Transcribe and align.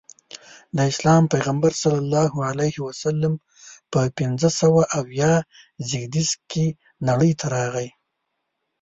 د 0.75 0.77
اسلام 0.91 1.23
پیغمبر 1.33 1.71
ص 1.81 1.83
په 3.93 4.01
پنځه 4.19 4.49
سوه 4.59 4.81
اویا 4.99 5.33
زیږدیز 5.89 6.29
کې 6.51 6.65
نړۍ 7.07 7.31
ته 7.39 7.45
راغی. 7.55 7.87